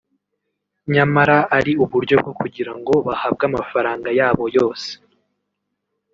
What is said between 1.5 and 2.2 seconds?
ari uburyo